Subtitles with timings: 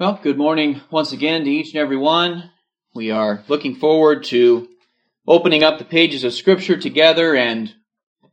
[0.00, 2.50] Well, good morning once again to each and every one.
[2.94, 4.66] We are looking forward to
[5.28, 7.74] opening up the pages of Scripture together and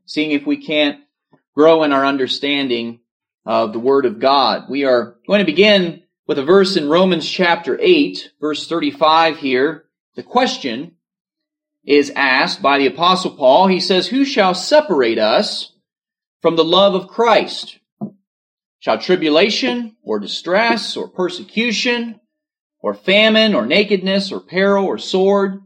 [0.05, 1.01] seeing if we can't
[1.53, 3.01] grow in our understanding
[3.45, 4.69] of the Word of God.
[4.69, 9.83] We are going to begin with a verse in Romans chapter 8, verse 35 here.
[10.15, 10.93] The question
[11.83, 13.67] is asked by the Apostle Paul.
[13.67, 15.73] He says, Who shall separate us
[16.41, 17.79] from the love of Christ?
[18.87, 22.21] Shall tribulation or distress or persecution
[22.79, 25.59] or famine or nakedness or peril or sword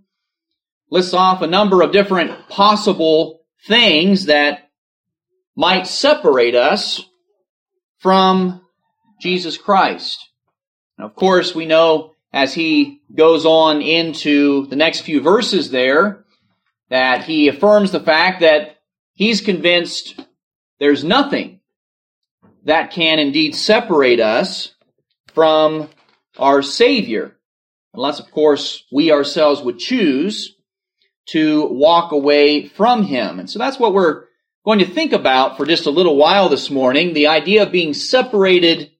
[0.89, 4.71] lists off a number of different possible things that
[5.55, 7.05] might separate us
[7.99, 8.65] from
[9.21, 10.27] Jesus Christ.
[10.97, 16.25] Of course, we know as he goes on into the next few verses there
[16.89, 18.77] that he affirms the fact that
[19.13, 20.19] he's convinced
[20.79, 21.60] there's nothing
[22.63, 24.73] that can indeed separate us
[25.33, 25.89] from
[26.37, 27.37] our Savior.
[27.93, 30.55] Unless, of course, we ourselves would choose
[31.27, 33.39] to walk away from Him.
[33.39, 34.25] And so that's what we're
[34.65, 37.93] going to think about for just a little while this morning, the idea of being
[37.93, 38.91] separated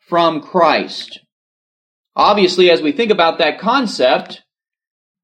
[0.00, 1.20] from Christ.
[2.16, 4.42] Obviously, as we think about that concept,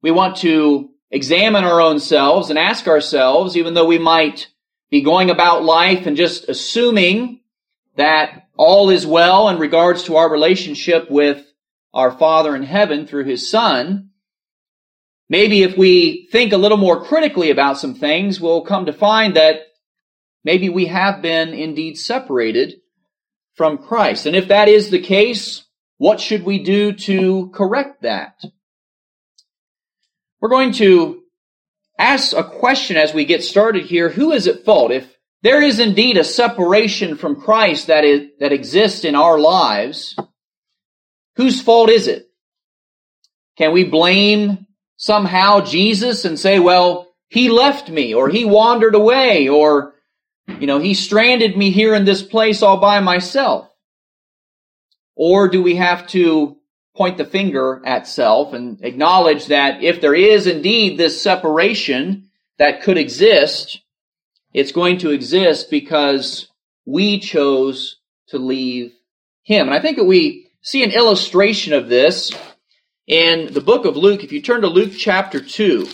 [0.01, 4.47] we want to examine our own selves and ask ourselves, even though we might
[4.89, 7.40] be going about life and just assuming
[7.95, 11.45] that all is well in regards to our relationship with
[11.93, 14.09] our Father in heaven through His Son,
[15.29, 19.35] maybe if we think a little more critically about some things, we'll come to find
[19.35, 19.61] that
[20.43, 22.75] maybe we have been indeed separated
[23.55, 24.25] from Christ.
[24.25, 25.65] And if that is the case,
[25.97, 28.43] what should we do to correct that?
[30.39, 31.21] We're going to
[31.99, 34.09] ask a question as we get started here.
[34.09, 34.91] Who is at fault?
[34.91, 40.15] If there is indeed a separation from Christ that is, that exists in our lives.
[41.35, 42.29] Whose fault is it?
[43.57, 49.47] Can we blame somehow Jesus and say, well, he left me or he wandered away
[49.47, 49.95] or,
[50.59, 53.67] you know, he stranded me here in this place all by myself?
[55.15, 56.57] Or do we have to
[56.95, 62.29] point the finger at self and acknowledge that if there is indeed this separation
[62.59, 63.80] that could exist,
[64.53, 66.47] it's going to exist because
[66.85, 67.97] we chose
[68.27, 68.93] to leave
[69.43, 69.67] him.
[69.67, 72.31] And I think that we see an illustration of this
[73.07, 74.23] in the book of Luke.
[74.23, 75.87] If you turn to Luke chapter 2,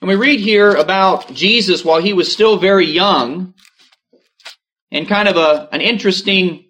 [0.00, 3.54] and we read here about Jesus while he was still very young,
[4.90, 6.66] and kind of a, an interesting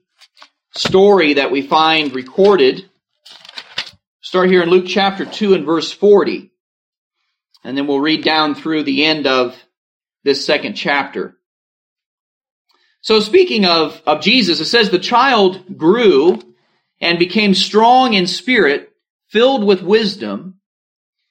[0.74, 2.88] story that we find recorded.
[4.20, 6.50] Start here in Luke chapter 2 and verse 40.
[7.64, 9.56] And then we'll read down through the end of
[10.24, 11.36] this second chapter.
[13.02, 16.40] So speaking of, of Jesus, it says the child grew
[17.00, 18.90] and became strong in spirit,
[19.28, 20.60] filled with wisdom,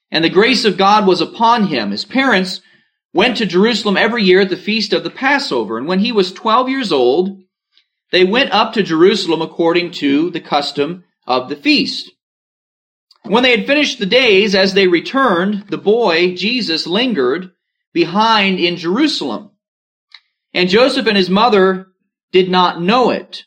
[0.09, 1.91] and the grace of God was upon him.
[1.91, 2.61] His parents
[3.13, 6.31] went to Jerusalem every year at the feast of the Passover, and when he was
[6.31, 7.43] twelve years old,
[8.11, 12.11] they went up to Jerusalem according to the custom of the feast.
[13.23, 17.51] When they had finished the days, as they returned, the boy, Jesus, lingered
[17.93, 19.51] behind in Jerusalem.
[20.53, 21.87] And Joseph and his mother
[22.31, 23.45] did not know it.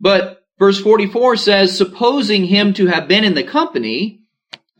[0.00, 4.20] But verse 44 says, supposing him to have been in the company,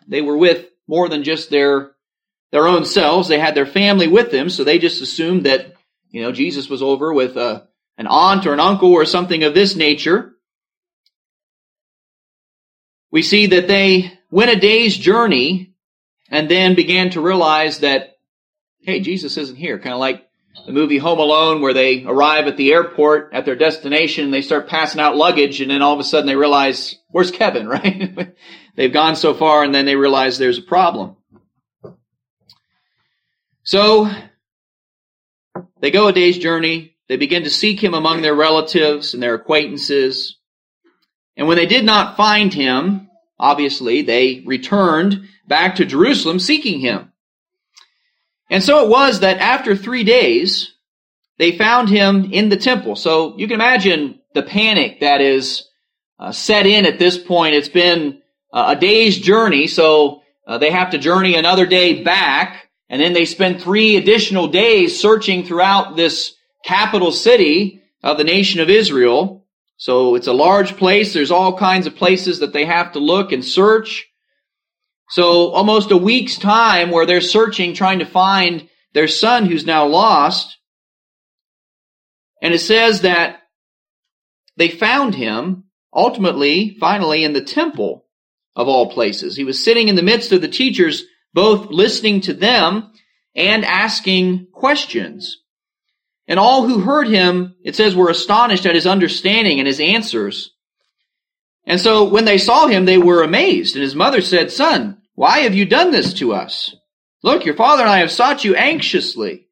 [0.06, 1.92] they were with more than just their,
[2.52, 3.28] their own selves.
[3.28, 5.74] They had their family with them, so they just assumed that,
[6.10, 7.62] you know, Jesus was over with a, uh,
[7.98, 10.32] an aunt or an uncle or something of this nature.
[13.10, 15.74] We see that they went a day's journey
[16.30, 18.16] and then began to realize that
[18.82, 19.78] hey, Jesus isn't here.
[19.78, 20.26] Kind of like
[20.66, 24.42] the movie Home Alone where they arrive at the airport at their destination and they
[24.42, 28.34] start passing out luggage and then all of a sudden they realize, where's Kevin, right?
[28.76, 31.16] They've gone so far and then they realize there's a problem.
[33.62, 34.10] So,
[35.80, 36.96] they go a day's journey.
[37.08, 40.38] They begin to seek him among their relatives and their acquaintances.
[41.36, 47.09] And when they did not find him, obviously, they returned back to Jerusalem seeking him.
[48.50, 50.74] And so it was that after three days,
[51.38, 52.96] they found him in the temple.
[52.96, 55.66] So you can imagine the panic that is
[56.18, 57.54] uh, set in at this point.
[57.54, 58.20] It's been
[58.52, 63.12] uh, a day's journey, so uh, they have to journey another day back, and then
[63.12, 69.46] they spend three additional days searching throughout this capital city of the nation of Israel.
[69.76, 71.14] So it's a large place.
[71.14, 74.09] There's all kinds of places that they have to look and search.
[75.10, 79.86] So almost a week's time where they're searching, trying to find their son who's now
[79.86, 80.56] lost.
[82.40, 83.40] And it says that
[84.56, 88.06] they found him ultimately, finally, in the temple
[88.54, 89.36] of all places.
[89.36, 91.04] He was sitting in the midst of the teachers,
[91.34, 92.92] both listening to them
[93.34, 95.38] and asking questions.
[96.28, 100.52] And all who heard him, it says, were astonished at his understanding and his answers.
[101.66, 103.74] And so when they saw him, they were amazed.
[103.74, 106.74] And his mother said, Son, why have you done this to us?
[107.22, 109.46] Look, your father and I have sought you anxiously.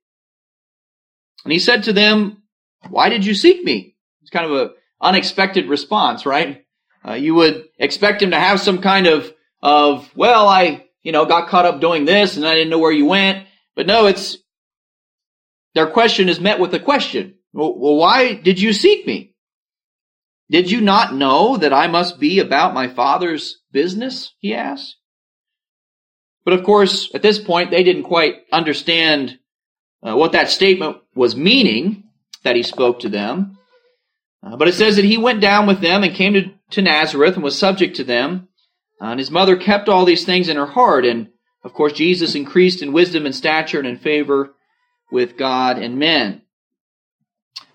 [1.44, 2.42] And he said to them,
[2.88, 3.96] Why did you seek me?
[4.22, 4.70] It's kind of an
[5.00, 6.64] unexpected response, right?
[7.06, 9.32] Uh, you would expect him to have some kind of,
[9.62, 12.92] of, well, I, you know, got caught up doing this and I didn't know where
[12.92, 13.46] you went.
[13.76, 14.36] But no, it's,
[15.74, 17.36] their question is met with a question.
[17.52, 19.34] Well, why did you seek me?
[20.50, 24.32] Did you not know that I must be about my father's business?
[24.38, 24.96] He asked.
[26.48, 29.38] But of course, at this point, they didn't quite understand
[30.02, 32.04] uh, what that statement was meaning
[32.42, 33.58] that he spoke to them.
[34.42, 37.34] Uh, but it says that he went down with them and came to, to Nazareth
[37.34, 38.48] and was subject to them.
[38.98, 41.04] Uh, and his mother kept all these things in her heart.
[41.04, 41.28] And
[41.64, 44.54] of course, Jesus increased in wisdom and stature and in favor
[45.12, 46.40] with God and men.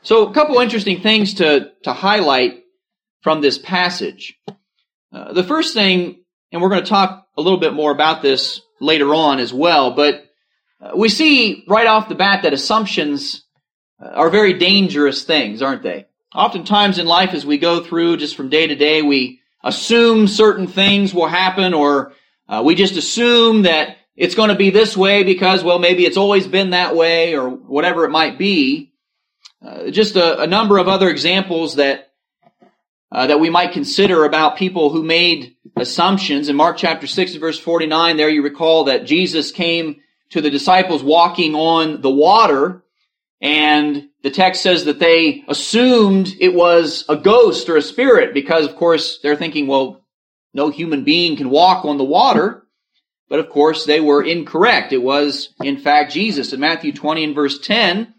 [0.01, 2.63] So a couple interesting things to, to highlight
[3.21, 4.35] from this passage.
[5.11, 8.62] Uh, the first thing, and we're going to talk a little bit more about this
[8.83, 10.25] later on as well, but
[10.81, 13.43] uh, we see right off the bat that assumptions
[14.01, 16.07] uh, are very dangerous things, aren't they?
[16.35, 20.67] Oftentimes in life as we go through just from day to day, we assume certain
[20.67, 22.13] things will happen or
[22.49, 26.17] uh, we just assume that it's going to be this way because, well, maybe it's
[26.17, 28.91] always been that way or whatever it might be.
[29.65, 32.11] Uh, just a, a, number of other examples that
[33.13, 36.49] uh, that we might consider about people who made assumptions.
[36.49, 40.01] In Mark chapter 6 verse 49, there you recall that Jesus came
[40.31, 42.83] to the disciples walking on the water
[43.39, 48.65] and the text says that they assumed it was a ghost or a spirit because,
[48.65, 50.05] of course, they're thinking, well,
[50.53, 52.65] no human being can walk on the water.
[53.27, 54.93] But of course, they were incorrect.
[54.93, 56.53] It was, in fact, Jesus.
[56.53, 58.13] In Matthew 20 and verse 10,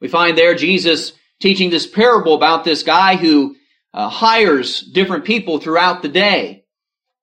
[0.00, 3.56] we find there Jesus teaching this parable about this guy who
[3.94, 6.64] uh, hires different people throughout the day.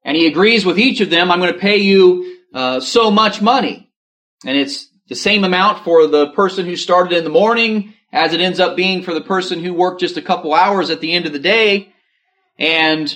[0.03, 3.41] And he agrees with each of them, I'm going to pay you uh, so much
[3.41, 3.91] money.
[4.45, 8.41] And it's the same amount for the person who started in the morning as it
[8.41, 11.25] ends up being for the person who worked just a couple hours at the end
[11.25, 11.93] of the day.
[12.57, 13.13] And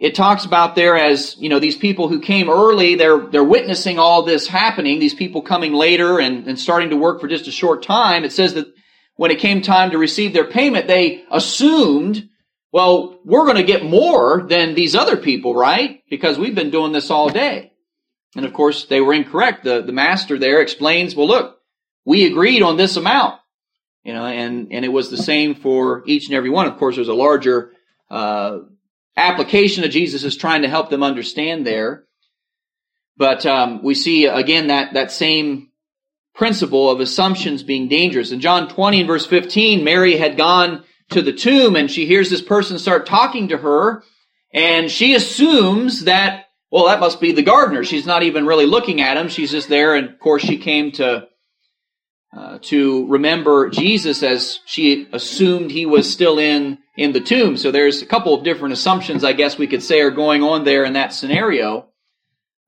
[0.00, 3.98] it talks about there as, you know, these people who came early, they're, they're witnessing
[3.98, 7.52] all this happening, these people coming later and, and starting to work for just a
[7.52, 8.24] short time.
[8.24, 8.66] It says that
[9.16, 12.28] when it came time to receive their payment, they assumed,
[12.72, 16.02] well, we're going to get more than these other people, right?
[16.08, 17.72] Because we've been doing this all day.
[18.36, 19.64] And of course, they were incorrect.
[19.64, 21.58] The, the master there explains, well, look,
[22.04, 23.40] we agreed on this amount,
[24.04, 26.66] you know, and, and it was the same for each and every one.
[26.66, 27.72] Of course, there's a larger,
[28.08, 28.58] uh,
[29.16, 32.04] application that Jesus is trying to help them understand there.
[33.16, 35.70] But um, we see again that that same
[36.34, 38.32] principle of assumptions being dangerous.
[38.32, 42.30] In John 20 and verse 15, Mary had gone to the tomb and she hears
[42.30, 44.02] this person start talking to her,
[44.52, 47.82] and she assumes that well, that must be the gardener.
[47.82, 49.28] She's not even really looking at him.
[49.28, 51.26] She's just there, and of course, she came to
[52.36, 57.56] uh, to remember Jesus as she assumed he was still in in the tomb.
[57.56, 60.64] So there's a couple of different assumptions, I guess we could say, are going on
[60.64, 61.88] there in that scenario.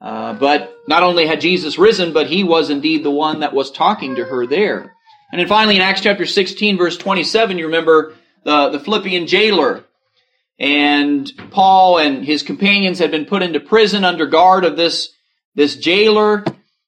[0.01, 3.71] Uh, but not only had Jesus risen, but he was indeed the one that was
[3.71, 4.97] talking to her there.
[5.31, 9.85] And then finally, in Acts chapter 16, verse 27, you remember the, the Philippian jailer.
[10.59, 15.11] And Paul and his companions had been put into prison under guard of this,
[15.55, 16.45] this jailer.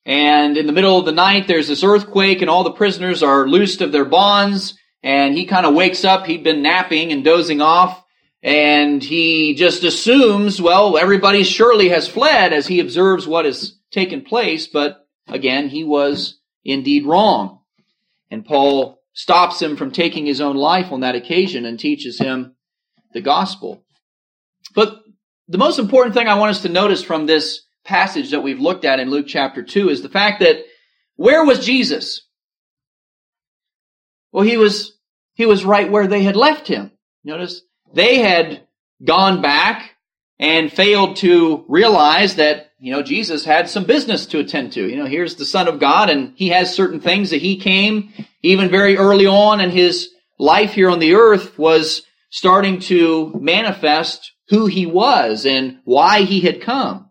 [0.07, 3.49] And in the middle of the night, there's this earthquake and all the prisoners are
[3.49, 6.25] loosed of their bonds and he kind of wakes up.
[6.25, 8.03] He'd been napping and dozing off,
[8.43, 14.23] and he just assumes, well, everybody surely has fled as he observes what has taken
[14.23, 17.61] place, but again, he was indeed wrong.
[18.31, 22.55] And Paul stops him from taking his own life on that occasion and teaches him
[23.13, 23.83] the gospel.
[24.75, 25.03] But
[25.49, 28.85] the most important thing I want us to notice from this passage that we've looked
[28.85, 30.65] at in Luke chapter 2 is the fact that
[31.17, 32.27] where was Jesus?
[34.33, 34.99] Well, he was
[35.35, 36.93] he was right where they had left him.
[37.25, 38.67] Notice they had
[39.05, 39.93] gone back
[40.39, 44.89] and failed to realize that, you know, Jesus had some business to attend to.
[44.89, 48.13] You know, here's the Son of God and he has certain things that he came
[48.43, 54.33] even very early on in his life here on the earth was starting to manifest
[54.49, 57.11] who he was and why he had come.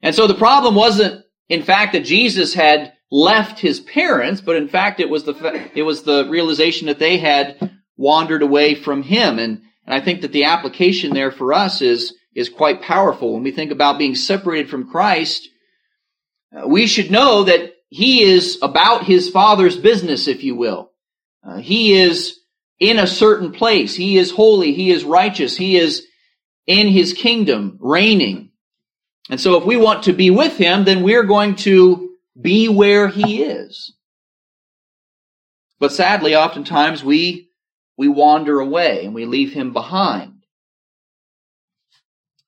[0.00, 4.68] And so the problem wasn't, in fact, that Jesus had left his parents, but in
[4.68, 9.38] fact it was the it was the realization that they had wandered away from him.
[9.38, 13.32] And And I think that the application there for us is, is quite powerful.
[13.32, 15.48] When we think about being separated from Christ,
[16.54, 20.92] uh, we should know that He is about His Father's business, if you will.
[21.42, 22.38] Uh, he is
[22.78, 23.94] in a certain place.
[23.94, 24.74] He is holy.
[24.74, 25.56] He is righteous.
[25.56, 26.04] He is
[26.66, 28.50] in His kingdom, reigning.
[29.30, 33.08] And so if we want to be with Him, then we're going to be where
[33.08, 33.94] He is.
[35.78, 37.50] But sadly, oftentimes we,
[37.96, 40.35] we wander away and we leave Him behind.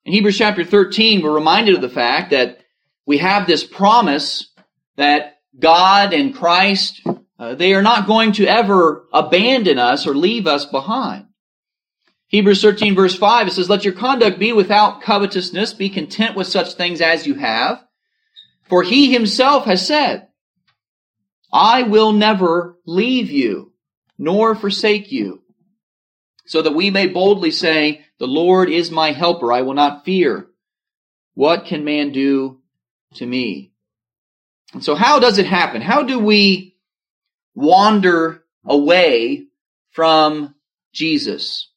[0.09, 2.61] In Hebrews chapter 13, we're reminded of the fact that
[3.05, 4.51] we have this promise
[4.97, 7.07] that God and Christ,
[7.39, 11.27] uh, they are not going to ever abandon us or leave us behind.
[12.29, 16.47] Hebrews 13 verse 5, it says, Let your conduct be without covetousness, be content with
[16.47, 17.85] such things as you have.
[18.71, 20.29] For he himself has said,
[21.53, 23.75] I will never leave you,
[24.17, 25.43] nor forsake you.
[26.49, 30.49] So that we may boldly say, The Lord is my helper, I will not fear.
[31.35, 32.61] What can man do
[33.15, 33.71] to me?
[34.73, 35.83] And so how does it happen?
[35.83, 36.75] How do we
[37.55, 39.47] wander away
[39.91, 40.55] from
[40.93, 41.69] Jesus?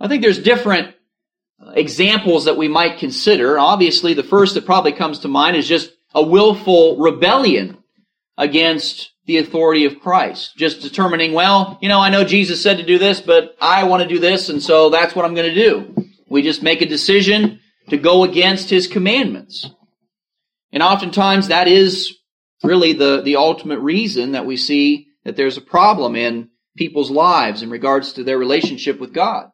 [0.00, 0.94] I think there's different
[1.74, 3.58] examples that we might consider.
[3.58, 7.78] Obviously, the first that probably comes to mind is just a willful rebellion
[8.36, 10.56] against the authority of Christ.
[10.56, 14.02] Just determining, well, you know, I know Jesus said to do this, but I want
[14.02, 15.94] to do this, and so that's what I'm going to do.
[16.28, 17.60] We just make a decision
[17.90, 19.70] to go against his commandments.
[20.72, 22.12] And oftentimes that is
[22.64, 27.62] really the, the ultimate reason that we see that there's a problem in people's lives
[27.62, 29.48] in regards to their relationship with God.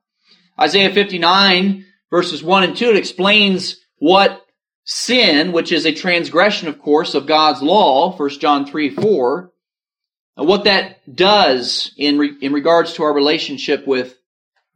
[0.58, 4.42] Isaiah 59 verses 1 and 2, it explains what
[4.86, 9.52] sin, which is a transgression, of course, of God's law, 1 John 3, 4,
[10.44, 14.14] what that does in, re, in regards to our relationship with,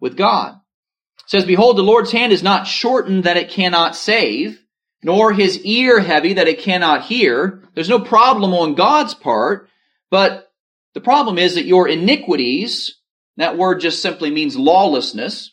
[0.01, 0.55] with God.
[0.55, 4.63] It says, Behold, the Lord's hand is not shortened that it cannot save,
[5.03, 7.63] nor his ear heavy that it cannot hear.
[7.75, 9.69] There's no problem on God's part,
[10.11, 10.51] but
[10.95, 12.97] the problem is that your iniquities,
[13.37, 15.53] that word just simply means lawlessness,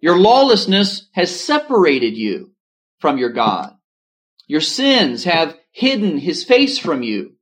[0.00, 2.52] your lawlessness has separated you
[3.00, 3.74] from your God.
[4.46, 7.36] Your sins have hidden his face from you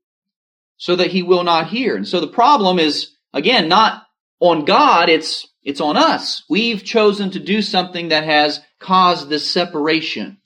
[0.79, 1.97] so that he will not hear.
[1.97, 4.07] And so the problem is, again, not
[4.41, 6.45] on God, it's, it's on us.
[6.49, 10.39] We've chosen to do something that has caused this separation.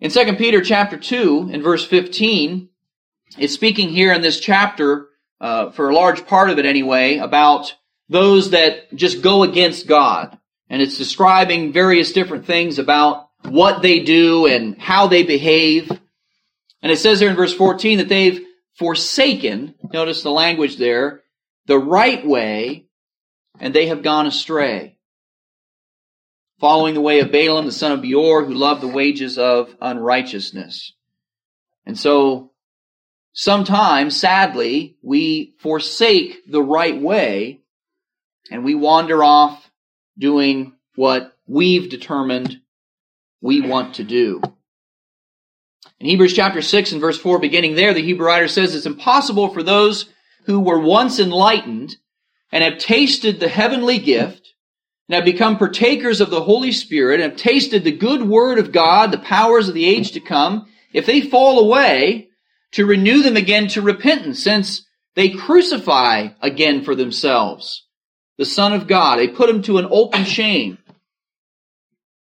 [0.00, 2.68] In 2 Peter chapter 2, in verse 15,
[3.38, 5.08] it's speaking here in this chapter,
[5.40, 7.74] uh, for a large part of it anyway, about
[8.08, 10.38] those that just go against God.
[10.70, 15.90] And it's describing various different things about what they do and how they behave.
[16.86, 18.46] And it says there in verse 14 that they've
[18.78, 21.22] forsaken, notice the language there,
[21.66, 22.86] the right way,
[23.58, 24.96] and they have gone astray.
[26.60, 30.92] Following the way of Balaam, the son of Beor, who loved the wages of unrighteousness.
[31.84, 32.52] And so,
[33.32, 37.62] sometimes, sadly, we forsake the right way
[38.48, 39.72] and we wander off
[40.16, 42.60] doing what we've determined
[43.40, 44.40] we want to do.
[45.98, 49.48] In Hebrews chapter 6 and verse 4, beginning there, the Hebrew writer says it's impossible
[49.48, 50.10] for those
[50.44, 51.96] who were once enlightened
[52.52, 54.54] and have tasted the heavenly gift
[55.08, 58.72] and have become partakers of the Holy Spirit and have tasted the good word of
[58.72, 62.28] God, the powers of the age to come, if they fall away,
[62.72, 64.84] to renew them again to repentance, since
[65.14, 67.86] they crucify again for themselves
[68.36, 69.18] the Son of God.
[69.18, 70.76] They put him to an open shame.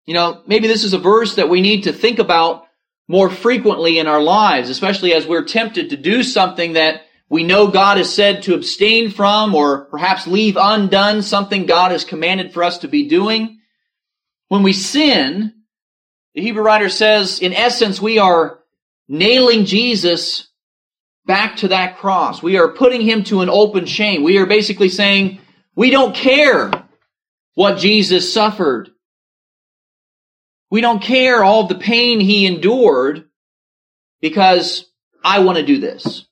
[0.05, 2.65] You know, maybe this is a verse that we need to think about
[3.09, 7.67] more frequently in our lives, especially as we're tempted to do something that we know
[7.67, 12.63] God has said to abstain from or perhaps leave undone something God has commanded for
[12.63, 13.61] us to be doing.
[14.49, 15.55] When we sin,
[16.35, 18.61] the Hebrew writer says, in essence, we are
[19.09, 20.49] nailing Jesus
[21.25, 22.43] back to that cross.
[22.43, 24.23] We are putting him to an open shame.
[24.23, 25.41] We are basically saying,
[25.75, 26.71] we don't care
[27.55, 28.92] what Jesus suffered.
[30.73, 33.29] We don't care all the pain he endured
[34.23, 34.87] because
[35.23, 36.25] I want to do this.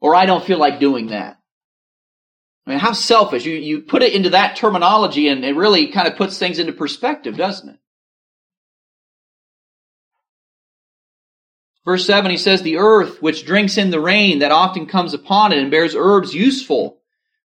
[0.00, 1.40] Or I don't feel like doing that.
[2.64, 3.44] I mean, how selfish.
[3.44, 6.72] You, you put it into that terminology and it really kind of puts things into
[6.72, 7.78] perspective, doesn't it?
[11.84, 15.50] Verse 7, he says, The earth which drinks in the rain that often comes upon
[15.50, 17.00] it and bears herbs useful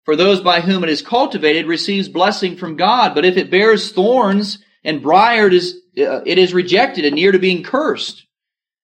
[0.04, 3.92] for those by whom it is cultivated receives blessing from God, but if it bears
[3.92, 5.50] thorns and briar,
[5.98, 8.26] uh, it is rejected and near to being cursed,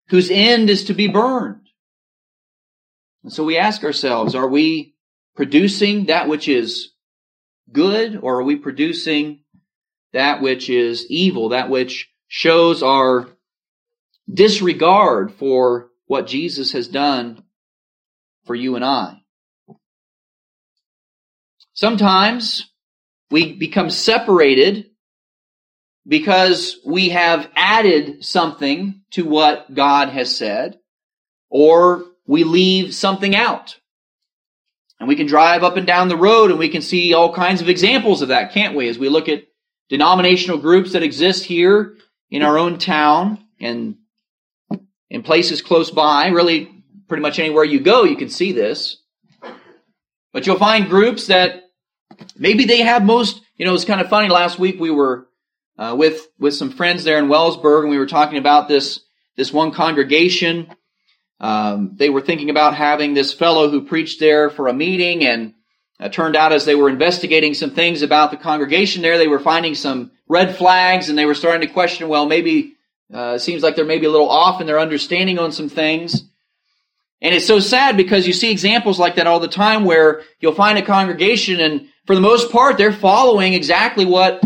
[0.08, 1.68] whose end is to be burned.
[3.22, 4.94] And so we ask ourselves, are we
[5.36, 6.92] producing that which is
[7.70, 9.40] good or are we producing
[10.12, 13.28] that which is evil, that which shows our
[14.32, 17.42] disregard for what Jesus has done
[18.44, 19.18] for you and I?
[21.74, 22.70] Sometimes
[23.30, 24.91] we become separated
[26.06, 30.78] because we have added something to what God has said,
[31.48, 33.78] or we leave something out.
[34.98, 37.60] And we can drive up and down the road and we can see all kinds
[37.60, 38.88] of examples of that, can't we?
[38.88, 39.44] As we look at
[39.88, 41.96] denominational groups that exist here
[42.30, 43.96] in our own town and
[45.10, 46.70] in places close by, really
[47.08, 48.98] pretty much anywhere you go, you can see this.
[50.32, 51.64] But you'll find groups that
[52.36, 54.28] maybe they have most, you know, it's kind of funny.
[54.28, 55.26] Last week we were
[55.78, 59.00] uh, with with some friends there in Wellsburg, and we were talking about this
[59.36, 60.68] this one congregation.
[61.40, 65.54] Um, they were thinking about having this fellow who preached there for a meeting, and
[65.98, 69.40] uh, turned out as they were investigating some things about the congregation there, they were
[69.40, 72.74] finding some red flags, and they were starting to question, well, maybe
[73.12, 76.24] uh, it seems like they're maybe a little off in their understanding on some things.
[77.20, 80.54] And it's so sad because you see examples like that all the time where you'll
[80.54, 84.42] find a congregation and for the most part they're following exactly what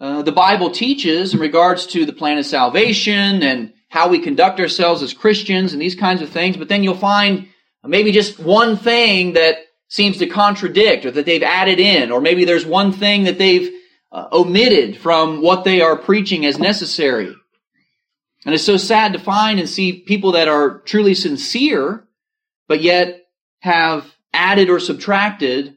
[0.00, 4.58] uh, the Bible teaches in regards to the plan of salvation and how we conduct
[4.58, 6.56] ourselves as Christians and these kinds of things.
[6.56, 7.48] But then you'll find
[7.84, 12.44] maybe just one thing that seems to contradict or that they've added in, or maybe
[12.44, 13.74] there's one thing that they've
[14.12, 17.34] uh, omitted from what they are preaching as necessary.
[18.46, 22.08] And it's so sad to find and see people that are truly sincere,
[22.68, 23.26] but yet
[23.58, 25.76] have added or subtracted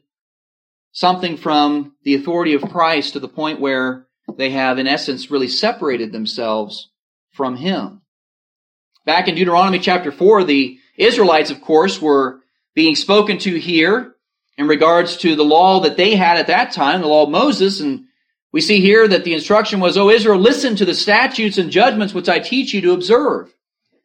[0.92, 4.03] something from the authority of Christ to the point where
[4.36, 6.90] they have, in essence, really separated themselves
[7.32, 8.02] from Him.
[9.04, 12.40] Back in Deuteronomy chapter 4, the Israelites, of course, were
[12.74, 14.14] being spoken to here
[14.56, 17.80] in regards to the law that they had at that time, the law of Moses.
[17.80, 18.04] And
[18.52, 22.14] we see here that the instruction was, O Israel, listen to the statutes and judgments
[22.14, 23.52] which I teach you to observe,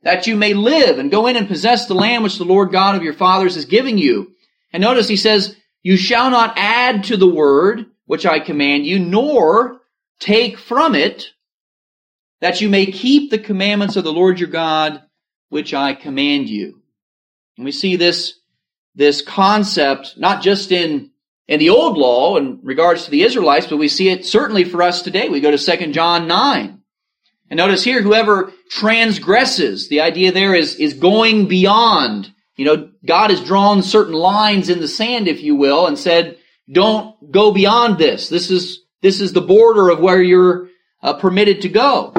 [0.04, 2.96] that you may live and go in and possess the land which the Lord God
[2.96, 4.34] of your fathers is giving you.
[4.74, 9.00] And notice he says, you shall not add to the word which I command you,
[9.00, 9.79] nor
[10.20, 11.28] take from it
[12.42, 15.02] that you may keep the commandments of the Lord your God,
[15.50, 16.82] which I command you.
[17.58, 18.36] And we see this,
[18.96, 21.12] this concept not just in,
[21.48, 24.82] in the old law in regards to the Israelites, but we see it certainly for
[24.82, 25.28] us today.
[25.28, 26.82] We go to 2 John 9.
[27.50, 32.32] And notice here, whoever transgresses, the idea there is, is going beyond.
[32.56, 36.38] You know, God has drawn certain lines in the sand, if you will, and said,
[36.72, 38.30] don't go beyond this.
[38.30, 40.70] This is this is the border of where you're
[41.02, 42.14] uh, permitted to go.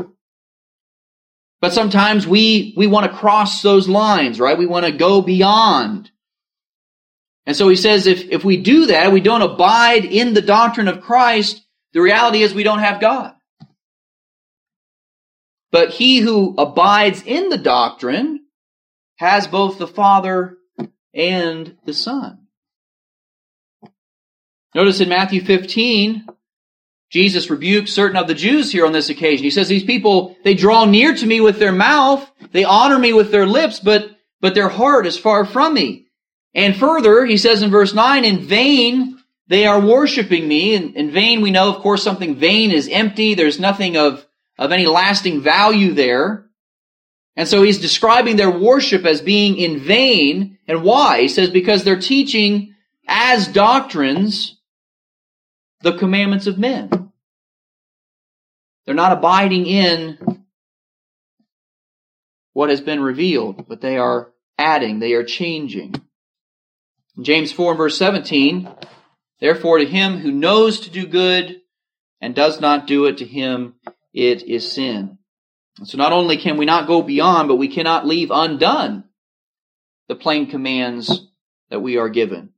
[1.60, 4.56] But sometimes we, we want to cross those lines, right?
[4.56, 6.10] We want to go beyond.
[7.46, 10.88] And so he says if, if we do that, we don't abide in the doctrine
[10.88, 11.62] of Christ,
[11.92, 13.34] the reality is we don't have God.
[15.70, 18.40] But he who abides in the doctrine
[19.16, 20.56] has both the Father
[21.12, 22.46] and the Son.
[24.74, 26.26] Notice in Matthew 15,
[27.10, 29.42] Jesus rebukes certain of the Jews here on this occasion.
[29.42, 33.12] He says, these people, they draw near to me with their mouth, they honor me
[33.12, 36.06] with their lips, but, but their heart is far from me.
[36.54, 39.18] And further, he says in verse 9, in vain
[39.48, 40.74] they are worshiping me.
[40.74, 43.34] In, in vain, we know, of course, something vain is empty.
[43.34, 44.24] There's nothing of,
[44.56, 46.46] of any lasting value there.
[47.34, 50.58] And so he's describing their worship as being in vain.
[50.68, 51.22] And why?
[51.22, 52.76] He says, because they're teaching
[53.08, 54.56] as doctrines
[55.82, 56.99] the commandments of men.
[58.84, 60.18] They're not abiding in
[62.52, 65.94] what has been revealed, but they are adding, they are changing.
[67.16, 68.68] In James 4 and verse 17,
[69.40, 71.60] therefore to him who knows to do good
[72.20, 73.74] and does not do it, to him
[74.12, 75.18] it is sin.
[75.84, 79.04] So not only can we not go beyond, but we cannot leave undone
[80.08, 81.28] the plain commands
[81.70, 82.50] that we are given.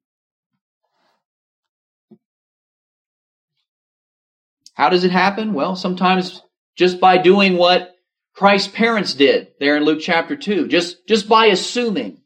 [4.74, 5.52] How does it happen?
[5.54, 6.42] Well, sometimes
[6.76, 7.94] just by doing what
[8.34, 10.68] Christ's parents did there in Luke chapter 2.
[10.68, 12.18] Just, just by assuming.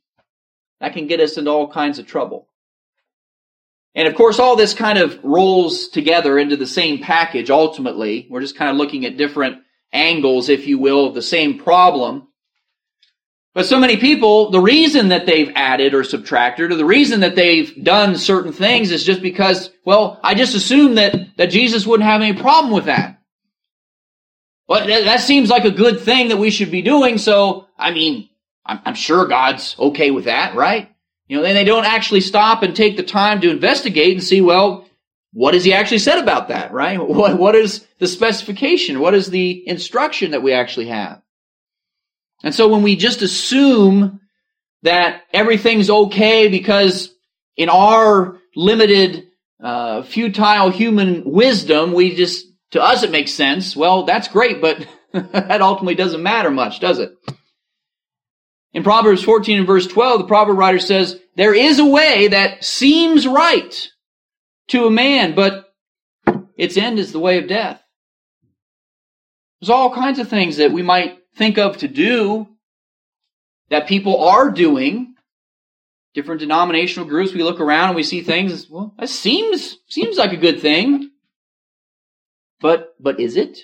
[0.81, 2.49] That can get us into all kinds of trouble.
[3.95, 8.27] And of course, all this kind of rolls together into the same package ultimately.
[8.29, 12.29] We're just kind of looking at different angles, if you will, of the same problem.
[13.57, 17.37] But so many people, the reason that they've added or subtracted, or the reason that
[17.37, 22.07] they've done certain things is just because, well, I just assume that, that Jesus wouldn't
[22.07, 23.19] have any problem with that.
[24.69, 27.93] Well, that, that seems like a good thing that we should be doing, so, I
[27.93, 28.29] mean,
[28.67, 30.95] I'm, I'm sure God's okay with that, right?
[31.27, 34.43] You know, then they don't actually stop and take the time to investigate and see,
[34.43, 34.87] well,
[35.33, 36.99] what has he actually said about that, right?
[37.09, 39.01] What, what is the specification?
[39.01, 41.23] What is the instruction that we actually have?
[42.43, 44.21] And so when we just assume
[44.83, 47.13] that everything's okay because
[47.57, 49.29] in our limited,
[49.63, 53.75] uh, futile human wisdom, we just, to us it makes sense.
[53.75, 57.17] Well, that's great, but that ultimately doesn't matter much, does it?
[58.73, 62.63] In Proverbs 14 and verse 12, the proverb writer says, there is a way that
[62.63, 63.89] seems right
[64.69, 65.65] to a man, but
[66.57, 67.83] its end is the way of death.
[69.61, 72.49] There's all kinds of things that we might think of to do
[73.71, 75.15] that people are doing.
[76.15, 80.33] Different denominational groups, we look around and we see things, well, that seems, seems like
[80.33, 81.11] a good thing.
[82.61, 83.59] But, but is it?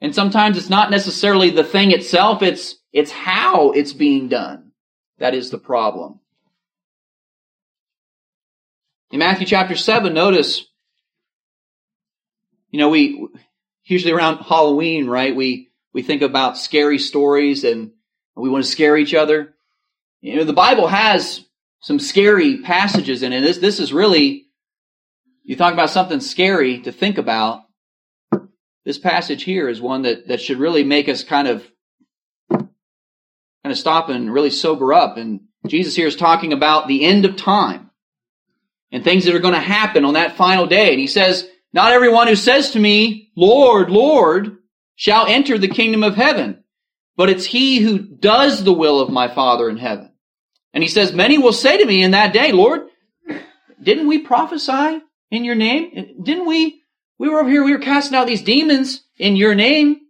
[0.00, 4.72] And sometimes it's not necessarily the thing itself, it's, it's how it's being done.
[5.18, 6.20] That is the problem.
[9.10, 10.66] In Matthew chapter 7, notice,
[12.70, 13.26] you know, we,
[13.84, 17.92] usually around Halloween, right, we, we think about scary stories and
[18.36, 19.54] we want to scare each other.
[20.20, 21.44] You know, the Bible has
[21.80, 23.40] some scary passages in it.
[23.40, 24.46] This, this is really,
[25.44, 27.64] you talk about something scary to think about.
[28.84, 31.64] This passage here is one that, that should really make us kind of,
[32.50, 32.68] kind
[33.64, 35.16] of stop and really sober up.
[35.16, 37.90] And Jesus here is talking about the end of time
[38.90, 40.90] and things that are going to happen on that final day.
[40.90, 44.57] And he says, not everyone who says to me, Lord, Lord,
[44.98, 46.64] shall enter the kingdom of heaven,
[47.16, 50.10] but it's he who does the will of my Father in heaven.
[50.74, 52.88] And he says, many will say to me in that day, Lord,
[53.80, 56.16] didn't we prophesy in your name?
[56.20, 56.82] Didn't we?
[57.16, 60.00] We were over here, we were casting out these demons in your name.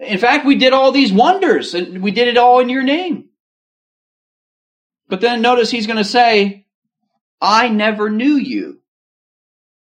[0.00, 3.28] In fact, we did all these wonders and we did it all in your name.
[5.08, 6.66] But then notice he's going to say,
[7.40, 8.80] I never knew you.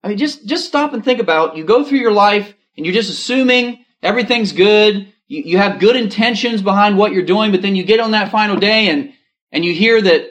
[0.03, 2.95] I mean, just, just stop and think about, you go through your life and you're
[2.95, 5.13] just assuming everything's good.
[5.27, 8.31] You, you have good intentions behind what you're doing, but then you get on that
[8.31, 9.13] final day and,
[9.51, 10.31] and you hear that,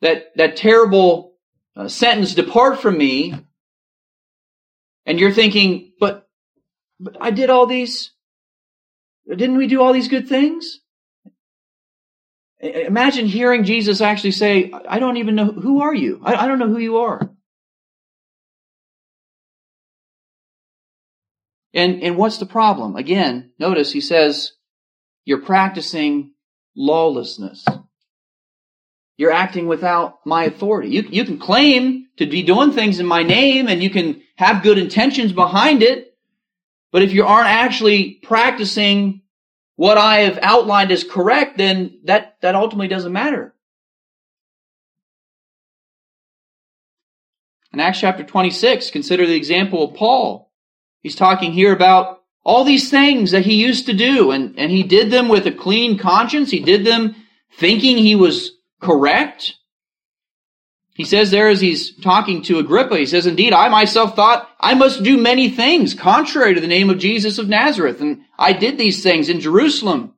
[0.00, 1.34] that, that terrible
[1.76, 3.34] uh, sentence, depart from me.
[5.06, 6.28] And you're thinking, but,
[6.98, 8.10] but I did all these,
[9.28, 10.80] didn't we do all these good things?
[12.60, 16.20] Imagine hearing Jesus actually say, I don't even know, who are you?
[16.24, 17.33] I, I don't know who you are.
[21.74, 22.94] And, and what's the problem?
[22.94, 24.52] Again, notice he says,
[25.24, 26.32] you're practicing
[26.76, 27.64] lawlessness.
[29.16, 30.90] You're acting without my authority.
[30.90, 34.62] You, you can claim to be doing things in my name and you can have
[34.62, 36.16] good intentions behind it.
[36.92, 39.22] But if you aren't actually practicing
[39.74, 43.52] what I have outlined as correct, then that, that ultimately doesn't matter.
[47.72, 50.43] In Acts chapter 26, consider the example of Paul.
[51.04, 54.82] He's talking here about all these things that he used to do, and, and he
[54.82, 56.50] did them with a clean conscience.
[56.50, 57.14] He did them
[57.58, 59.54] thinking he was correct.
[60.94, 64.72] He says there as he's talking to Agrippa, he says, Indeed, I myself thought I
[64.72, 68.00] must do many things contrary to the name of Jesus of Nazareth.
[68.00, 70.14] And I did these things in Jerusalem.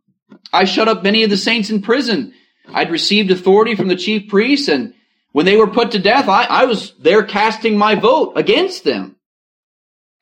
[0.52, 2.32] I shut up many of the saints in prison.
[2.72, 4.94] I'd received authority from the chief priests, and
[5.32, 9.15] when they were put to death, I, I was there casting my vote against them.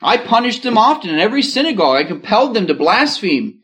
[0.04, 1.96] I punished them often in every synagogue.
[1.96, 3.60] I compelled them to blaspheme,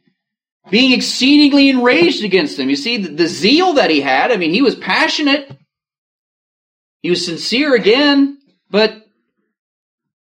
[0.71, 2.69] being exceedingly enraged against them.
[2.69, 5.57] You see, the, the zeal that he had, I mean, he was passionate
[7.03, 8.39] he was sincere again,
[8.71, 9.07] but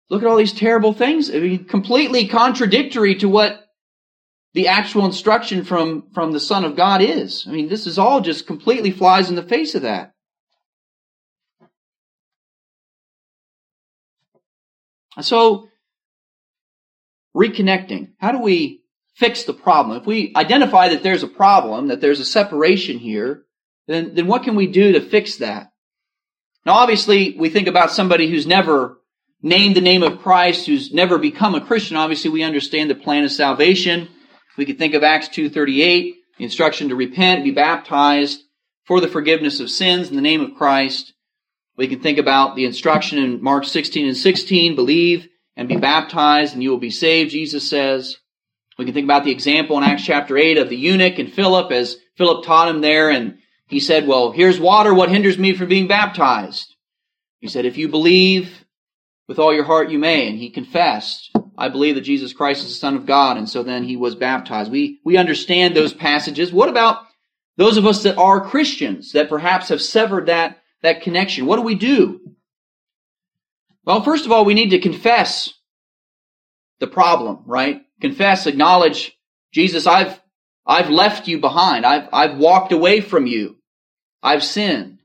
[0.10, 1.30] look at all these terrible things.
[1.30, 3.60] I mean, completely contradictory to what
[4.54, 7.46] the actual instruction from, from the Son of God is.
[7.48, 10.14] I mean, this is all just completely flies in the face of that.
[15.22, 15.70] So,
[17.36, 18.12] reconnecting.
[18.18, 18.82] How do we
[19.16, 19.98] fix the problem?
[19.98, 23.44] If we identify that there's a problem, that there's a separation here,
[23.88, 25.72] then, then what can we do to fix that?
[26.66, 28.98] Now, obviously, we think about somebody who's never
[29.42, 31.98] named the name of Christ, who's never become a Christian.
[31.98, 34.08] Obviously, we understand the plan of salvation.
[34.58, 38.42] We could think of Acts 2.38, the instruction to repent, be baptized
[38.86, 41.14] for the forgiveness of sins in the name of Christ.
[41.76, 46.54] We can think about the instruction in Mark 16 and 16, believe and be baptized
[46.54, 48.18] and you will be saved, Jesus says.
[48.78, 51.72] We can think about the example in Acts chapter 8 of the eunuch and Philip
[51.72, 53.38] as Philip taught him there and
[53.68, 54.94] he said, well, here's water.
[54.94, 56.76] What hinders me from being baptized?
[57.40, 58.66] He said, if you believe
[59.28, 60.28] with all your heart, you may.
[60.28, 63.38] And he confessed, I believe that Jesus Christ is the Son of God.
[63.38, 64.72] And so then he was baptized.
[64.72, 66.52] We, we understand those passages.
[66.52, 67.06] What about
[67.58, 71.46] those of us that are Christians that perhaps have severed that, that connection?
[71.46, 72.20] What do we do?
[73.86, 75.54] Well, first of all, we need to confess
[76.80, 77.82] the problem, right?
[78.02, 79.18] Confess, acknowledge,
[79.54, 80.20] Jesus, I've,
[80.66, 81.86] I've left you behind.
[81.86, 83.58] I've, I've walked away from you.
[84.22, 85.00] I've sinned.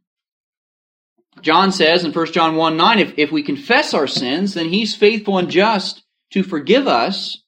[1.42, 4.94] John says in 1 John 1 9, if, if we confess our sins, then he's
[4.94, 7.42] faithful and just to forgive us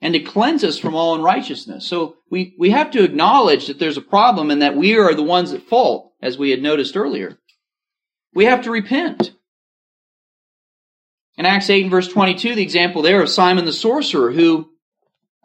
[0.00, 1.86] and to cleanse us from all unrighteousness.
[1.86, 5.22] So we, we have to acknowledge that there's a problem and that we are the
[5.22, 7.38] ones at fault, as we had noticed earlier.
[8.34, 9.32] We have to repent.
[11.40, 14.68] In Acts 8 and verse 22, the example there of Simon the sorcerer, who,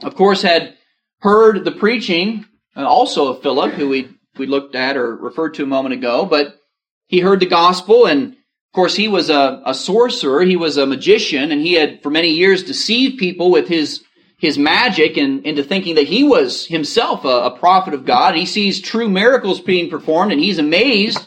[0.04, 0.76] of course, had
[1.20, 2.44] heard the preaching,
[2.76, 6.60] also of Philip, who we, we looked at or referred to a moment ago, but
[7.08, 10.86] he heard the gospel and of course he was a, a sorcerer, he was a
[10.86, 14.04] magician, and he had for many years deceived people with his
[14.38, 18.36] his magic and into thinking that he was himself a, a prophet of God.
[18.36, 21.26] He sees true miracles being performed and he's amazed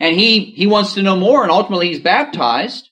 [0.00, 2.85] and he, he wants to know more and ultimately he's baptized.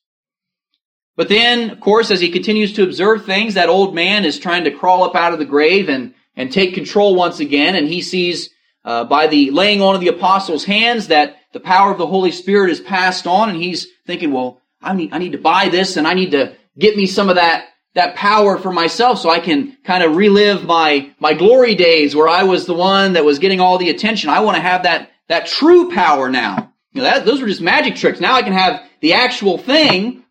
[1.16, 4.64] But then, of course, as he continues to observe things, that old man is trying
[4.64, 7.76] to crawl up out of the grave and, and take control once again.
[7.76, 8.50] And he sees
[8.84, 12.32] uh, by the laying on of the apostles' hands that the power of the Holy
[12.32, 13.48] Spirit is passed on.
[13.48, 16.56] And he's thinking, well, I need, I need to buy this and I need to
[16.78, 20.64] get me some of that that power for myself so I can kind of relive
[20.64, 24.30] my, my glory days where I was the one that was getting all the attention.
[24.30, 26.72] I want to have that, that true power now.
[26.92, 28.20] You know, that, those were just magic tricks.
[28.20, 30.23] Now I can have the actual thing.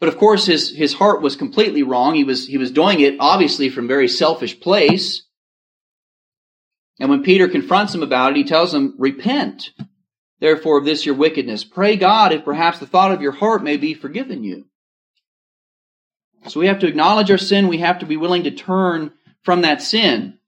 [0.00, 2.14] But of course his, his heart was completely wrong.
[2.14, 5.24] He was, he was doing it obviously from very selfish place.
[7.00, 9.70] And when Peter confronts him about it, he tells him, repent
[10.40, 11.64] therefore of this your wickedness.
[11.64, 14.66] Pray God if perhaps the thought of your heart may be forgiven you.
[16.46, 17.68] So we have to acknowledge our sin.
[17.68, 20.38] We have to be willing to turn from that sin.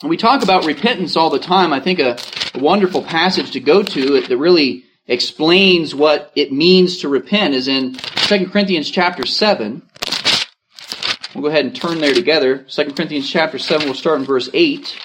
[0.00, 1.72] And we talk about repentance all the time.
[1.72, 2.18] I think a,
[2.54, 7.68] a wonderful passage to go to that really explains what it means to repent is
[7.68, 9.82] in 2 Corinthians chapter 7.
[11.34, 12.58] We'll go ahead and turn there together.
[12.58, 14.98] 2 Corinthians chapter 7, we'll start in verse 8.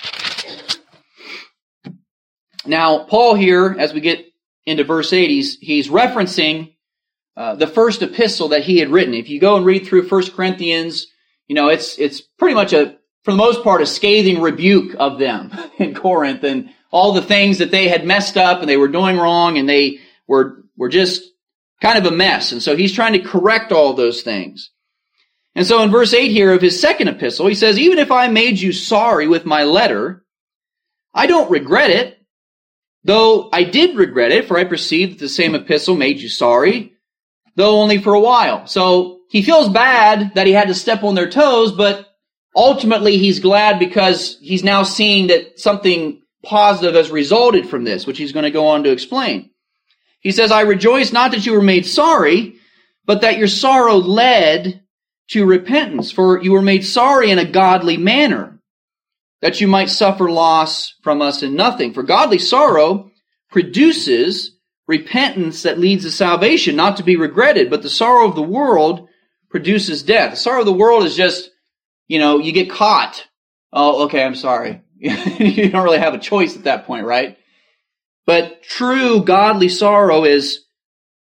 [2.66, 4.26] Now, Paul here, as we get
[4.66, 6.76] into verse 8, he's, he's referencing
[7.38, 9.14] uh, the first epistle that he had written.
[9.14, 11.08] If you go and read through First Corinthians,
[11.48, 15.20] you know, it's, it's pretty much a, for the most part, a scathing rebuke of
[15.20, 18.88] them in Corinth and all the things that they had messed up and they were
[18.88, 21.24] doing wrong and they were, were just
[21.82, 22.52] kind of a mess.
[22.52, 24.72] And so he's trying to correct all those things.
[25.56, 28.28] And so in verse 8 here of his second epistle, he says, Even if I
[28.28, 30.24] made you sorry with my letter,
[31.14, 32.20] I don't regret it,
[33.04, 36.94] though I did regret it, for I perceived that the same epistle made you sorry,
[37.56, 38.68] though only for a while.
[38.68, 42.08] So he feels bad that he had to step on their toes, but
[42.56, 48.18] ultimately he's glad because he's now seeing that something positive has resulted from this, which
[48.18, 49.52] he's going to go on to explain.
[50.20, 52.56] He says, I rejoice not that you were made sorry,
[53.06, 54.82] but that your sorrow led
[55.30, 58.60] to repentance, for you were made sorry in a godly manner,
[59.42, 61.94] that you might suffer loss from us in nothing.
[61.94, 63.12] For godly sorrow
[63.50, 64.58] produces
[64.88, 69.10] repentance that leads to salvation, not to be regretted, but the sorrow of the world
[69.50, 70.32] produces death.
[70.32, 71.50] The sorrow of the world is just,
[72.08, 73.26] you know, you get caught.
[73.72, 74.82] Oh, okay, I'm sorry.
[75.40, 77.38] you don't really have a choice at that point, right?
[78.26, 80.66] But true godly sorrow is,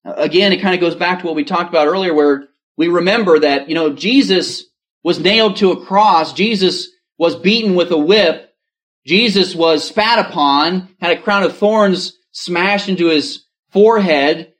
[0.03, 3.39] again, it kind of goes back to what we talked about earlier where we remember
[3.39, 4.65] that, you know, Jesus
[5.03, 6.33] was nailed to a cross.
[6.33, 8.53] Jesus was beaten with a whip.
[9.05, 14.53] Jesus was spat upon, had a crown of thorns smashed into his forehead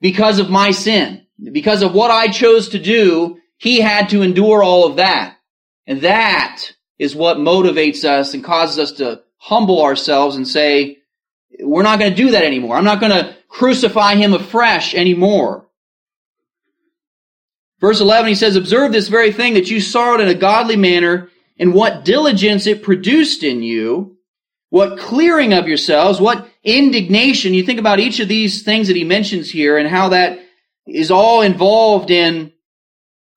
[0.00, 1.26] because of my sin.
[1.52, 5.36] Because of what I chose to do, he had to endure all of that.
[5.86, 6.62] And that
[7.02, 10.98] is what motivates us and causes us to humble ourselves and say,
[11.58, 12.76] we're not going to do that anymore.
[12.76, 15.66] I'm not going to crucify him afresh anymore.
[17.80, 21.28] Verse 11, he says, Observe this very thing that you sorrowed in a godly manner
[21.58, 24.16] and what diligence it produced in you,
[24.70, 27.52] what clearing of yourselves, what indignation.
[27.52, 30.38] You think about each of these things that he mentions here and how that
[30.86, 32.52] is all involved in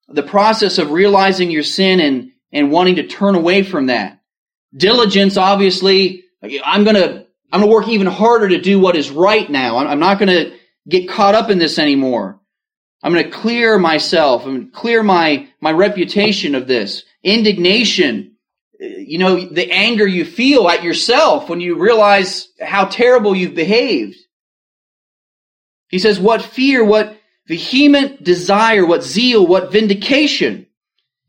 [0.06, 4.18] the process of realizing your sin and, and wanting to turn away from that.
[4.74, 6.24] Diligence, obviously,
[6.64, 9.76] I'm gonna, I'm gonna work even harder to do what is right now.
[9.76, 10.56] I'm not gonna
[10.88, 12.40] get caught up in this anymore.
[13.02, 14.46] I'm gonna clear myself.
[14.46, 17.04] I'm gonna clear my, my reputation of this.
[17.22, 18.36] Indignation,
[18.80, 24.16] you know, the anger you feel at yourself when you realize how terrible you've behaved.
[25.88, 30.65] He says, what fear, what vehement desire, what zeal, what vindication.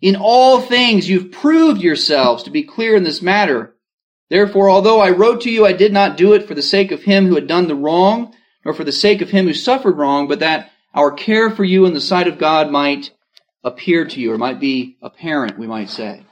[0.02, 3.76] In all things you've proved yourselves to be clear in this matter.
[4.30, 7.04] Therefore, although I wrote to you, I did not do it for the sake of
[7.04, 10.28] him who had done the wrong, nor for the sake of him who suffered wrong,
[10.28, 13.12] but that our care for you in the sight of God might
[13.64, 16.24] appear to you, or might be apparent, we might say.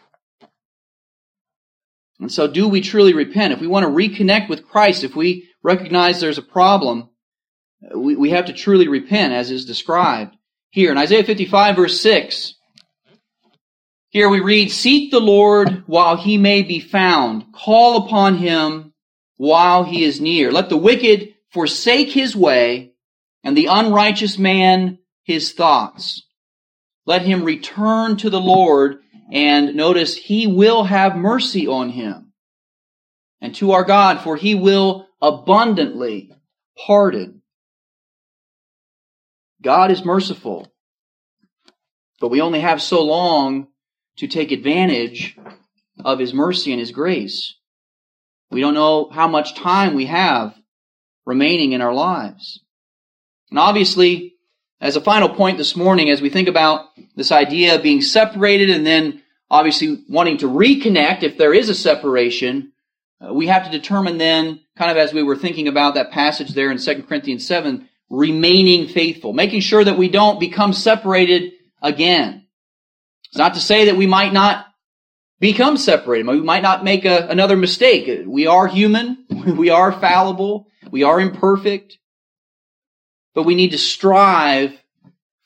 [2.20, 3.54] And so, do we truly repent?
[3.54, 7.10] If we want to reconnect with Christ, if we recognize there's a problem,
[7.94, 10.36] we, we have to truly repent, as is described
[10.70, 10.92] here.
[10.92, 12.55] In Isaiah 55, verse 6,
[14.16, 18.94] here we read, Seek the Lord while he may be found, call upon him
[19.36, 20.54] while he is near.
[20.54, 22.94] Let the wicked forsake his way,
[23.44, 26.26] and the unrighteous man his thoughts.
[27.06, 29.00] Let him return to the Lord,
[29.34, 32.32] and notice, he will have mercy on him.
[33.42, 36.32] And to our God, for he will abundantly
[36.88, 37.42] pardon.
[39.62, 40.72] God is merciful,
[42.22, 43.68] but we only have so long
[44.18, 45.38] to take advantage
[46.04, 47.56] of his mercy and his grace.
[48.52, 50.56] We don't know how much time we have
[51.26, 52.62] remaining in our lives.
[53.50, 54.36] And obviously,
[54.80, 58.70] as a final point this morning, as we think about this idea of being separated
[58.70, 62.72] and then obviously wanting to reconnect if there is a separation,
[63.22, 66.50] uh, we have to determine then, kind of as we were thinking about that passage
[66.50, 72.45] there in 2 Corinthians 7, remaining faithful, making sure that we don't become separated again.
[73.28, 74.66] It's not to say that we might not
[75.40, 76.28] become separated.
[76.28, 78.24] We might not make a, another mistake.
[78.26, 79.26] We are human.
[79.46, 80.68] We are fallible.
[80.90, 82.00] We are imperfect.
[83.36, 84.74] But we need to strive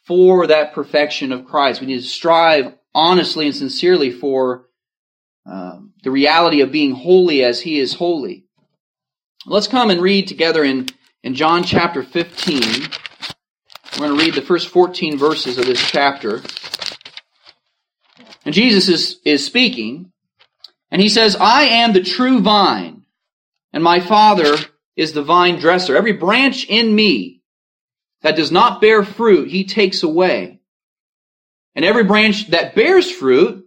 [0.05, 1.81] for that perfection of Christ.
[1.81, 4.67] We need to strive honestly and sincerely for
[5.45, 8.45] um, the reality of being holy as He is holy.
[9.45, 10.87] Let's come and read together in,
[11.23, 12.61] in John chapter 15.
[13.93, 16.41] We're going to read the first 14 verses of this chapter.
[18.45, 20.11] And Jesus is, is speaking,
[20.91, 23.03] and he says, I am the true vine,
[23.73, 24.55] and my Father
[24.95, 25.95] is the vine dresser.
[25.95, 27.41] Every branch in me
[28.21, 30.59] that does not bear fruit, he takes away.
[31.75, 33.65] And every branch that bears fruit,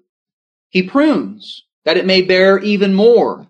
[0.69, 3.47] he prunes, that it may bear even more.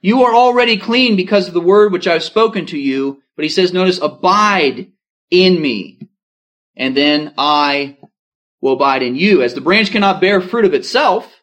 [0.00, 3.22] You are already clean because of the word which I've spoken to you.
[3.36, 4.90] But he says, notice, abide
[5.30, 5.98] in me.
[6.76, 7.97] And then I
[8.60, 9.42] will abide in you.
[9.42, 11.42] As the branch cannot bear fruit of itself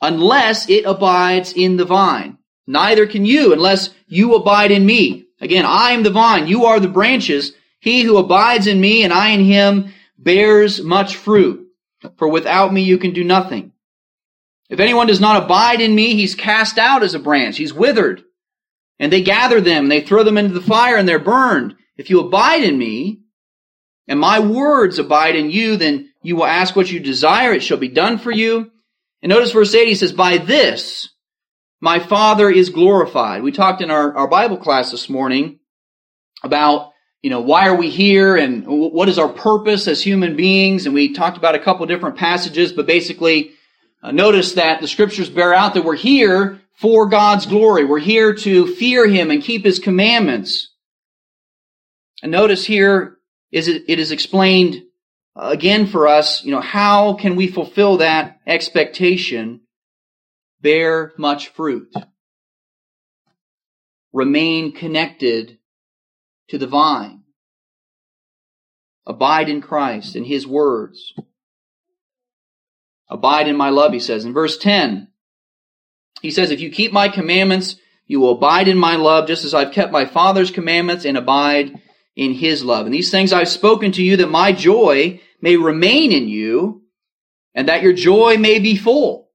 [0.00, 2.38] unless it abides in the vine.
[2.66, 5.26] Neither can you unless you abide in me.
[5.40, 7.52] Again, I am the vine, you are the branches.
[7.80, 11.66] He who abides in me and I in him bears much fruit.
[12.16, 13.72] For without me you can do nothing.
[14.68, 17.56] If anyone does not abide in me, he's cast out as a branch.
[17.56, 18.22] He's withered.
[18.98, 21.76] And they gather them, they throw them into the fire and they're burned.
[21.96, 23.20] If you abide in me,
[24.08, 27.78] and my words abide in you, then you will ask what you desire, it shall
[27.78, 28.70] be done for you.
[29.22, 31.08] And notice verse 8, he says, By this
[31.80, 33.42] my Father is glorified.
[33.42, 35.58] We talked in our, our Bible class this morning
[36.42, 40.84] about, you know, why are we here and what is our purpose as human beings?
[40.84, 43.52] And we talked about a couple different passages, but basically,
[44.02, 47.86] uh, notice that the scriptures bear out that we're here for God's glory.
[47.86, 50.72] We're here to fear Him and keep His commandments.
[52.22, 53.16] And notice here
[53.50, 54.82] is it, it is explained
[55.38, 59.60] again for us, you know, how can we fulfill that expectation?
[60.60, 61.94] Bear much fruit.
[64.12, 65.58] Remain connected
[66.48, 67.22] to the vine.
[69.06, 71.14] Abide in Christ and His words.
[73.08, 74.26] Abide in my love, he says.
[74.26, 75.08] In verse 10,
[76.20, 79.54] he says, If you keep my commandments, you will abide in my love, just as
[79.54, 81.80] I've kept my Father's commandments and abide
[82.16, 82.84] in his love.
[82.84, 86.82] And these things I've spoken to you that my joy may remain in you
[87.54, 89.30] and that your joy may be full.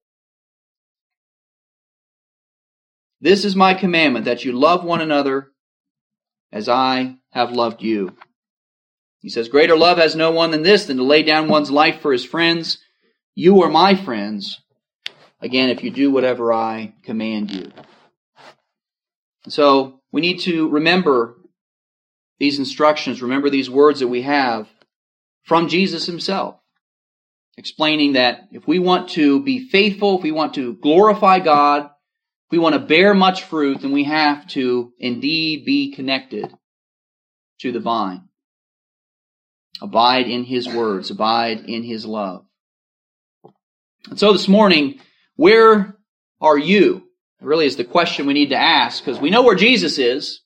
[3.21, 5.51] This is my commandment that you love one another
[6.51, 8.15] as I have loved you.
[9.19, 12.01] He says, Greater love has no one than this, than to lay down one's life
[12.01, 12.79] for his friends.
[13.35, 14.59] You are my friends.
[15.39, 17.71] Again, if you do whatever I command you.
[19.47, 21.37] So we need to remember
[22.39, 24.67] these instructions, remember these words that we have
[25.43, 26.55] from Jesus himself,
[27.57, 32.51] explaining that if we want to be faithful, if we want to glorify God, if
[32.51, 36.53] we want to bear much fruit, then we have to indeed be connected
[37.59, 38.29] to the vine.
[39.81, 42.45] Abide in his words, abide in his love.
[44.09, 44.99] And so this morning,
[45.35, 45.97] where
[46.39, 47.07] are you?
[47.41, 50.42] It really is the question we need to ask because we know where Jesus is.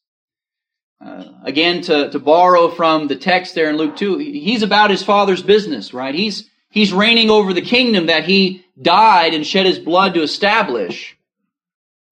[0.99, 5.03] Uh, again, to, to borrow from the text there in Luke 2, he's about his
[5.03, 6.15] father's business, right?
[6.15, 11.15] He's, he's reigning over the kingdom that he died and shed his blood to establish.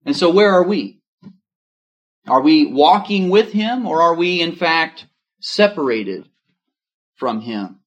[0.06, 1.00] And so where are we?
[2.28, 5.08] Are we walking with him or are we in fact
[5.46, 6.28] separated
[7.16, 7.80] from Him.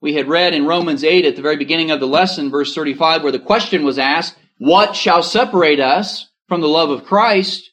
[0.00, 3.22] We had read in Romans 8 at the very beginning of the lesson, verse 35,
[3.22, 7.70] where the question was asked, What shall separate us from the love of Christ?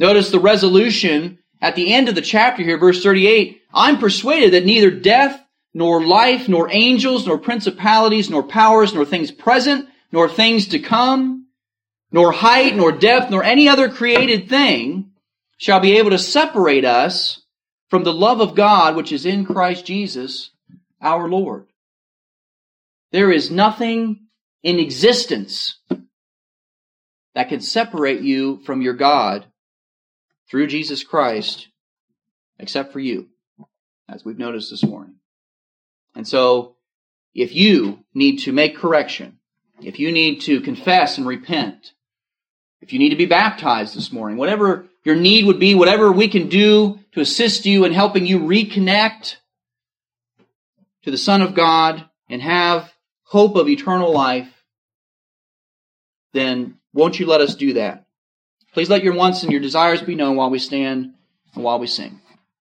[0.00, 4.64] Notice the resolution at the end of the chapter here, verse 38, I'm persuaded that
[4.64, 5.38] neither death,
[5.74, 11.46] nor life, nor angels, nor principalities, nor powers, nor things present, nor things to come,
[12.10, 15.10] nor height, nor depth, nor any other created thing
[15.58, 17.42] shall be able to separate us
[17.90, 20.50] from the love of God which is in Christ Jesus
[21.02, 21.66] our Lord.
[23.12, 24.28] There is nothing
[24.62, 25.78] in existence
[27.34, 29.44] that can separate you from your God
[30.50, 31.68] through Jesus Christ
[32.58, 33.28] except for you,
[34.08, 35.14] as we've noticed this morning.
[36.14, 36.76] And so,
[37.34, 39.38] if you need to make correction,
[39.80, 41.92] if you need to confess and repent,
[42.82, 46.28] if you need to be baptized this morning, whatever your need would be, whatever we
[46.28, 49.36] can do to assist you in helping you reconnect
[51.02, 52.92] to the Son of God and have
[53.22, 54.48] hope of eternal life,
[56.32, 58.06] then won't you let us do that?
[58.72, 61.14] Please let your wants and your desires be known while we stand
[61.54, 62.20] and while we sing.